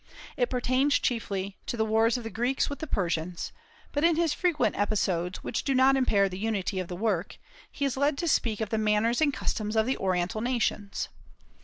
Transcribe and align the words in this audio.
It 0.35 0.49
pertains 0.49 0.97
chiefly 0.97 1.59
to 1.67 1.77
the 1.77 1.85
wars 1.85 2.17
of 2.17 2.23
the 2.23 2.31
Greeks 2.31 2.71
with 2.71 2.79
the 2.79 2.87
Persians; 2.87 3.51
but 3.91 4.03
in 4.03 4.15
his 4.15 4.33
frequent 4.33 4.75
episodes, 4.75 5.43
which 5.43 5.63
do 5.63 5.75
not 5.75 5.95
impair 5.95 6.27
the 6.27 6.39
unity 6.39 6.79
of 6.79 6.87
the 6.87 6.95
work, 6.95 7.37
he 7.71 7.85
is 7.85 7.97
led 7.97 8.17
to 8.17 8.27
speak 8.27 8.61
of 8.61 8.69
the 8.71 8.79
manners 8.79 9.21
and 9.21 9.31
customs 9.31 9.75
of 9.75 9.85
the 9.85 9.97
Oriental 9.99 10.41
nations. 10.41 11.09